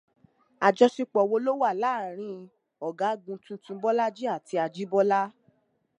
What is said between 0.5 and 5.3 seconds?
Àjọṣepọ̀ wò ló wà láàrin ọ̀gagun tuntun Bọ́lájí àti Ajíbọ́lá?